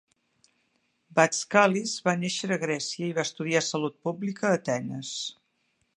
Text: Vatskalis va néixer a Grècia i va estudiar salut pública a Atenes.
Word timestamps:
Vatskalis 1.19 1.93
va 2.09 2.15
néixer 2.23 2.49
a 2.55 2.59
Grècia 2.65 3.05
i 3.09 3.13
va 3.19 3.27
estudiar 3.29 3.65
salut 3.67 4.01
pública 4.09 4.51
a 4.53 4.59
Atenes. 4.63 5.17